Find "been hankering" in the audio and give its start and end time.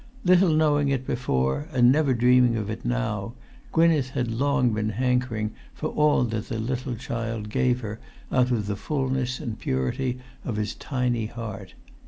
4.71-5.51